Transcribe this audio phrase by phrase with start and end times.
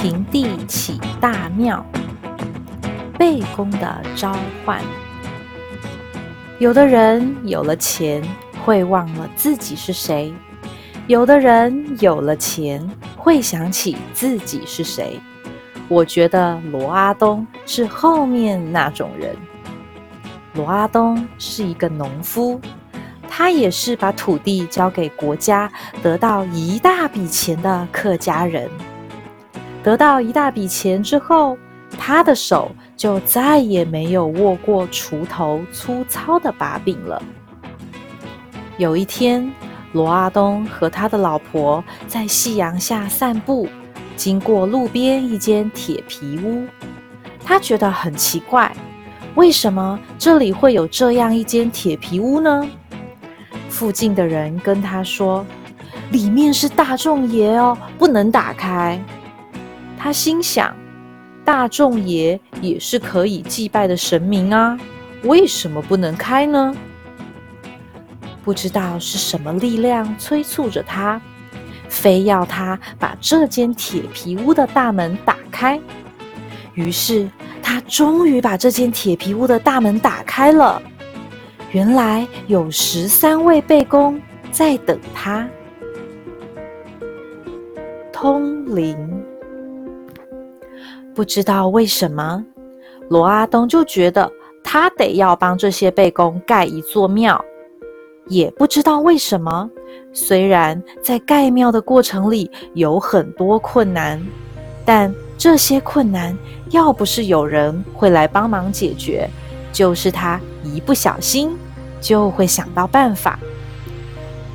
[0.00, 1.84] 平地起大庙。
[3.18, 4.32] 背公的召
[4.64, 4.80] 唤。
[6.60, 8.22] 有的人有了钱
[8.64, 10.32] 会忘了自己是谁，
[11.08, 15.18] 有的人有了钱会想起自己是谁。
[15.88, 19.34] 我觉得罗阿东是后面那种人。
[20.54, 22.60] 罗阿东是一个农夫，
[23.28, 25.68] 他也是把土地交给国家，
[26.04, 28.70] 得到一大笔钱的客家人。
[29.82, 31.56] 得到一大笔钱之后，
[31.98, 37.22] 他的手就再也没有握过锄头粗糙的把柄了。
[38.76, 39.50] 有一天，
[39.92, 43.68] 罗阿东和他的老婆在夕阳下散步。
[44.16, 46.66] 经过路边一间铁皮屋，
[47.44, 48.70] 他觉得很奇怪，
[49.36, 52.66] 为什么这里会有这样一间铁皮屋呢？
[53.68, 55.46] 附近的人跟他说
[56.10, 59.00] ：“里面是大众爷哦，不能打开。”
[59.98, 60.74] 他心想
[61.44, 64.78] ：“大众爷也是可以祭拜的神明啊，
[65.24, 66.74] 为什么不能开呢？”
[68.44, 71.20] 不知道是什么力量催促着他。
[71.88, 75.80] 非要他把这间铁皮屋的大门打开，
[76.74, 77.28] 于是
[77.62, 80.80] 他终于把这间铁皮屋的大门打开了。
[81.72, 85.48] 原来有十三位背公在等他。
[88.12, 89.17] 通灵，
[91.18, 92.44] 不知道为什么，
[93.08, 94.30] 罗阿东就觉得
[94.62, 97.44] 他得要帮这些背公盖一座庙，
[98.28, 99.68] 也不知道为什么。
[100.12, 104.24] 虽然在盖庙的过程里有很多困难，
[104.84, 106.38] 但这些困难
[106.70, 109.28] 要不是有人会来帮忙解决，
[109.72, 111.50] 就是他一不小心
[112.00, 113.40] 就会想到办法。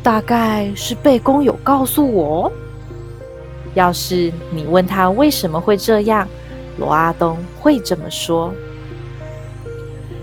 [0.00, 2.52] 大概是贝公有告诉我，
[3.74, 6.28] 要是你问他为什么会这样，
[6.78, 8.52] 罗阿东会这么说：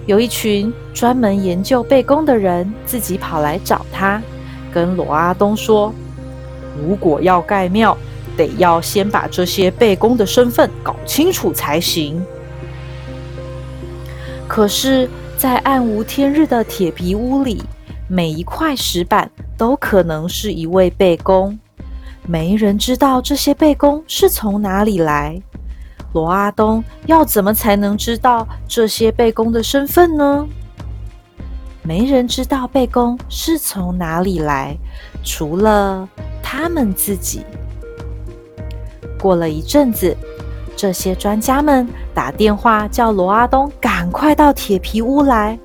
[0.05, 4.21] 有一群专门研究贝公的人自己跑来找他。
[4.71, 5.93] 跟罗阿东说
[6.79, 7.97] ：“如果要盖庙，
[8.37, 12.23] 得要先把这些背公的身份搞清楚才行。”
[14.47, 17.63] 可是，在暗无天日的铁皮屋里，
[18.07, 21.57] 每一块石板都可能是一位背公，
[22.27, 25.41] 没人知道这些背公是从哪里来。
[26.13, 30.47] 罗阿东要怎么才能知道这些背公的身份呢？
[31.83, 34.77] 没人知道贝公是从哪里来，
[35.23, 36.07] 除了
[36.41, 37.45] 他们自己。
[39.19, 40.15] 过了一阵子，
[40.75, 45.57] 这些专家们打电话叫罗阿东赶快到铁皮屋来。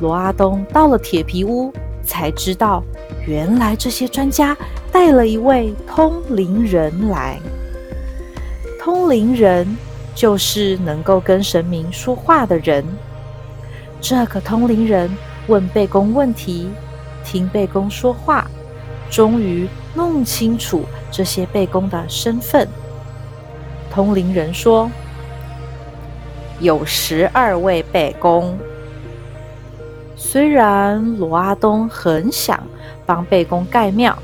[0.00, 1.72] 罗阿东到了铁皮屋，
[2.02, 2.82] 才知道
[3.26, 4.56] 原来这些专家
[4.92, 7.38] 带了一位通灵人来。
[8.86, 9.66] 通灵人
[10.14, 12.84] 就是能够跟神明说话的人。
[14.00, 15.10] 这个通灵人。
[15.48, 16.70] 问贝公问题，
[17.24, 18.48] 听贝公说话，
[19.10, 22.68] 终于弄清楚这些贝公的身份。
[23.92, 24.88] 通灵人说
[26.60, 28.56] ：“有十二位贝公。”
[30.16, 32.60] 虽然罗阿东很想
[33.04, 34.16] 帮贝公盖庙，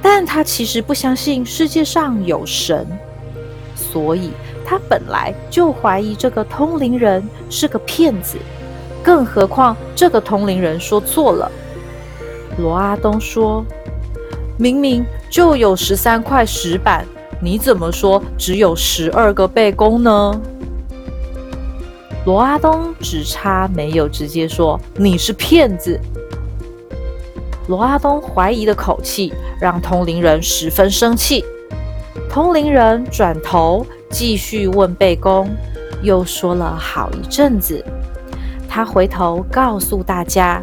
[0.00, 2.86] 但他其实不相信世界上有神，
[3.92, 4.30] 所以
[4.64, 8.38] 他本来就怀疑这个通灵人是个骗子。
[9.02, 11.50] 更何况，这个通灵人说错了。
[12.56, 13.62] 罗阿东说
[14.56, 17.04] ：“明明就有十三块石板，
[17.40, 20.40] 你怎么说只有十二个背弓呢？”
[22.24, 26.00] 罗阿东只差没有直接说你是骗子。
[27.66, 31.44] 罗阿东怀疑的口气让通灵人十分生气。
[32.32, 35.54] 通灵人转头继续问背公，
[36.00, 37.84] 又说了好一阵子。
[38.66, 40.62] 他回头告诉大家，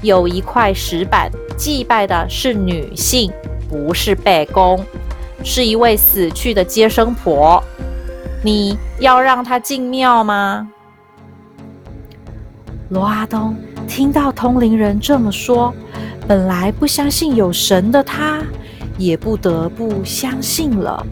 [0.00, 3.32] 有一块石板祭拜的是女性，
[3.68, 4.80] 不是背公，
[5.42, 7.60] 是一位死去的接生婆。
[8.40, 10.68] 你要让她进庙吗？
[12.90, 13.56] 罗阿东
[13.88, 15.74] 听到通灵人这么说，
[16.28, 18.40] 本来不相信有神的他，
[19.00, 21.04] 也不得不相信了。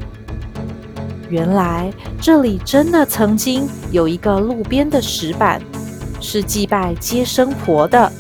[1.29, 5.61] 原来这里真的曾经有一个路边的石板。
[6.21, 8.13] 是祭拜接生婆的。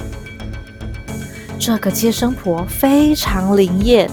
[1.58, 4.08] 这个接生婆非常灵验，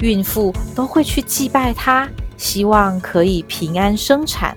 [0.00, 4.54] 孕妇都会去祭拜她，希望可以平安生产。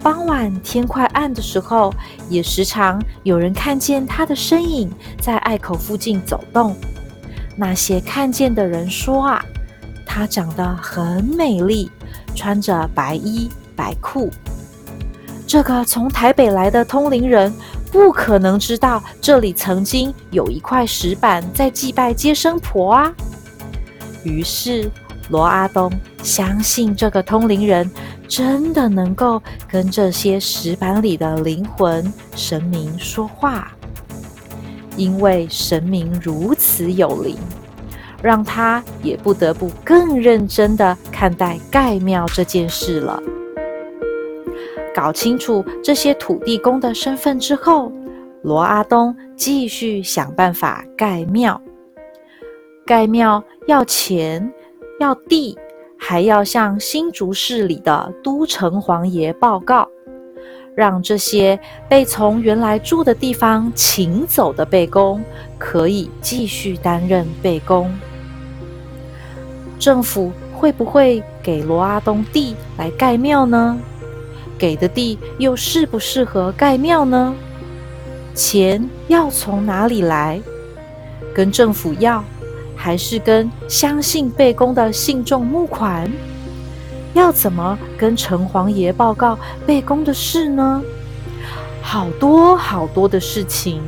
[0.00, 1.92] 傍晚天快暗的时候，
[2.30, 6.74] 也时常有人看见她的身影在隘口附近走动。
[7.56, 9.44] 那些看见的人说啊，
[10.04, 11.90] 她长得很美丽，
[12.34, 14.30] 穿着白衣白裤。
[15.46, 17.52] 这个从台北来的通灵人
[17.92, 23.12] 不可能知道这里曾经有一块石板在祭拜接生婆啊。
[24.24, 24.90] 于是
[25.30, 25.90] 罗阿东
[26.22, 27.88] 相信这个通灵人
[28.26, 33.72] 真的能够跟这些石板里的灵魂神明说话，
[34.96, 37.36] 因为神明如此有灵，
[38.22, 43.22] 让他也不得不更认真的看待盖庙这件事了。
[44.94, 47.92] 搞清楚这些土地公的身份之后，
[48.42, 51.60] 罗阿东继续想办法盖庙。
[52.86, 54.50] 盖庙要钱，
[54.98, 55.58] 要地，
[55.98, 59.86] 还要向新竹市里的都城隍爷报告，
[60.76, 61.58] 让这些
[61.88, 65.24] 被从原来住的地方请走的背公
[65.56, 67.90] 可以继续担任背公。
[69.78, 73.78] 政府会不会给罗阿东地来盖庙呢？
[74.58, 77.34] 给的地又适不适合盖庙呢？
[78.34, 80.42] 钱要从哪里来？
[81.34, 82.22] 跟政府要，
[82.76, 86.10] 还是跟相信背公的信众募款？
[87.16, 90.82] 要怎么跟城隍爷报告背公的事呢？
[91.80, 93.80] 好多好多的事情。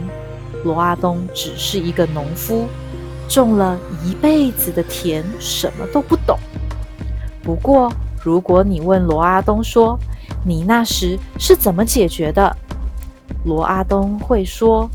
[0.65, 2.67] 罗阿东只是一个农夫，
[3.29, 6.39] 种了一辈子的田，什么都不懂。
[7.43, 7.93] 不过，
[8.25, 9.99] 如果你问罗阿东说，
[10.43, 12.57] 你那时是怎么解决的？
[13.45, 14.89] 罗阿东会说：“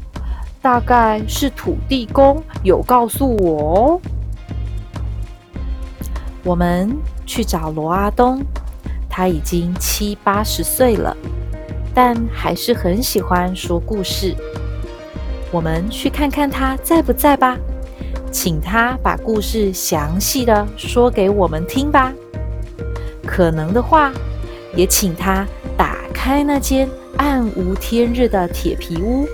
[0.60, 4.02] 大概是土地公有告诉我哦。”
[6.44, 6.96] 我们
[7.26, 8.44] 去找罗阿东，
[9.10, 11.16] 他已经七八十岁了，
[11.94, 14.36] 但还是很喜欢说故事。
[15.52, 17.58] 我们去看看他在不在吧，
[18.32, 22.12] 请他把故事详细的说给我们听吧。
[23.26, 24.12] 可能的话。
[24.76, 25.46] 也请他
[25.78, 29.28] 打开那间暗无天日的铁皮屋，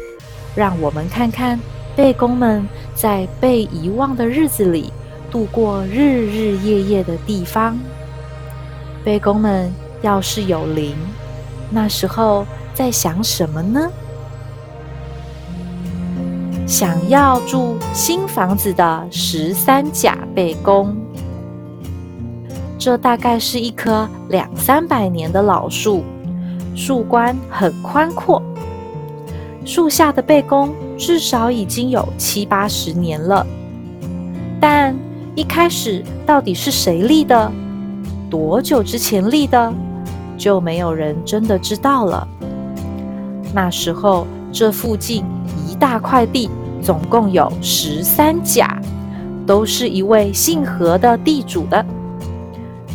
[0.54, 1.58] 让我们看看
[1.96, 2.62] 贝公们
[2.94, 4.92] 在被遗忘的日子里
[5.32, 7.78] 度过日日夜夜的地方。
[9.04, 9.72] 贝公们
[10.02, 10.96] 要是有灵，
[11.70, 13.90] 那时候在想什么呢？
[16.68, 20.96] 想要住新房子的十三甲背公。
[22.78, 26.04] 这大概是一棵两三百年的老树，
[26.76, 28.42] 树冠很宽阔。
[29.66, 33.46] 树下的背公至少已经有七八十年了，
[34.62, 34.96] 但
[35.40, 37.50] 一开始到底是谁立的，
[38.30, 39.74] 多久之前立的，
[40.38, 42.28] 就没有人真的知道了。
[43.54, 45.24] 那时候，这附近
[45.66, 46.50] 一大块地，
[46.82, 48.82] 总共有十三甲，
[49.48, 51.86] 都是一位姓何的地主的。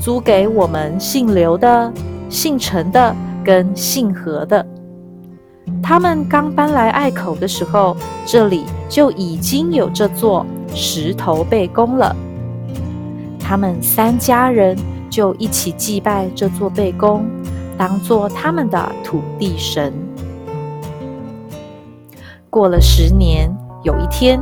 [0.02, 1.90] 租给我们姓刘的、
[2.28, 4.66] 姓陈的跟姓何的。
[5.82, 7.96] 他们刚搬来隘口的时候，
[8.26, 10.44] 这里就已经有这座
[10.74, 12.14] 石头背公了。
[13.46, 14.74] 他们三家人
[15.10, 17.26] 就一起祭拜这座背公，
[17.76, 19.92] 当做他们的土地神。
[22.48, 24.40] 过了十年，有一天，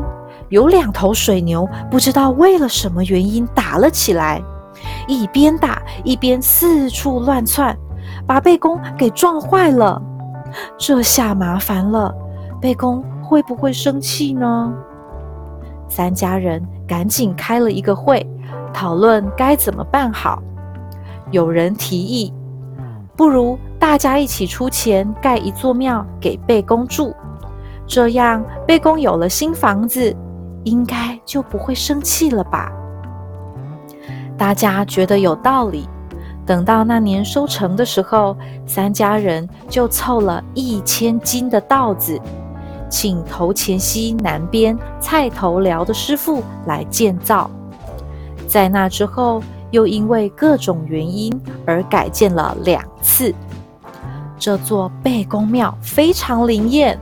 [0.50, 4.40] 有两头水牛，不知道为了什么原因打了起来。
[5.08, 7.76] 一边打一边四处乱窜，
[8.24, 10.00] 把贝公给撞坏了。
[10.78, 12.14] 这下麻烦了，
[12.60, 14.72] 贝公会不会生气呢？
[15.88, 18.26] 三家人赶紧开了一个会，
[18.72, 20.42] 讨论该怎么办好。
[21.30, 22.32] 有人提议，
[23.16, 27.14] 不如大家一起出钱盖一座庙给贝公住，
[27.86, 30.14] 这样贝公有了新房子，
[30.64, 32.70] 应该就不会生气了吧。
[34.36, 35.88] 大家觉得有道理。
[36.44, 38.36] 等到那年收成的时候，
[38.66, 42.20] 三家人就凑了一千斤的稻子，
[42.90, 47.48] 请头前溪南边菜头寮的师傅来建造。
[48.52, 51.32] 在那之后，又因为各种原因
[51.64, 53.34] 而改建了两次。
[54.38, 57.00] 这座背公庙非常灵验。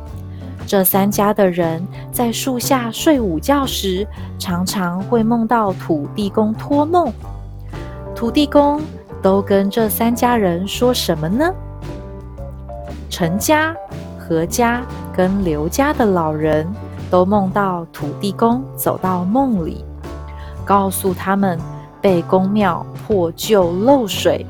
[0.64, 4.07] 这三家的人在树下睡午觉时，
[4.38, 7.12] 常常会梦到土地公托梦。
[8.14, 8.80] 土地公
[9.21, 11.52] 都跟这三家人说什么呢？
[13.09, 13.75] 陈家、
[14.16, 16.64] 何家跟刘家的老人
[17.11, 19.85] 都梦到土地公走到梦里，
[20.64, 21.59] 告诉他们
[22.00, 24.47] 背公庙破旧漏水，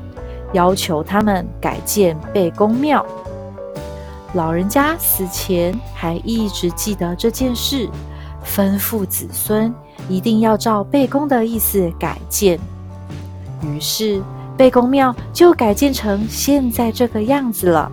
[0.53, 3.05] 要求他们改建背公庙。
[4.33, 7.89] 老人家死前还一直记得这件事，
[8.45, 9.73] 吩咐子孙
[10.07, 12.57] 一定要照背公的意思改建。
[13.61, 14.23] 于是，
[14.55, 17.91] 贝公庙就改建成现在这个样子了。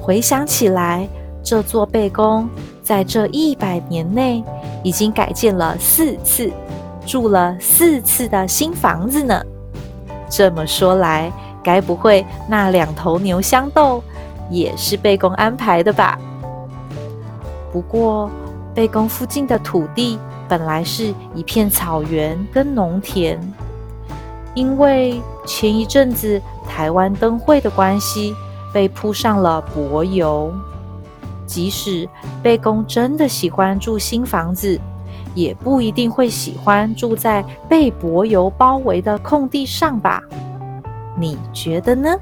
[0.00, 1.08] 回想起来，
[1.42, 2.48] 这座贝宫
[2.82, 4.42] 在这一百年内
[4.82, 6.50] 已经改建了四次，
[7.06, 9.42] 住了四次的新房子呢。
[10.28, 11.32] 这么说来，
[11.62, 14.02] 该不会那两头牛相斗
[14.50, 16.18] 也是贝公安排的吧？
[17.72, 18.30] 不过，
[18.74, 20.18] 贝公附近的土地
[20.48, 23.38] 本来是一片草原跟农田，
[24.54, 28.34] 因为前一阵子台湾灯会的关系。
[28.72, 30.52] 被铺上了柏油，
[31.46, 32.08] 即使
[32.42, 34.80] 贝公真的喜欢住新房子，
[35.34, 40.22] 也不一定会喜欢住在被柏油包围的空地上吧？
[41.18, 42.16] 你觉得呢？